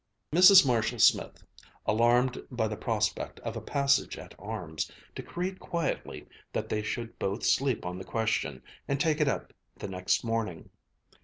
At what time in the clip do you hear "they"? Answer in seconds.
6.69-6.81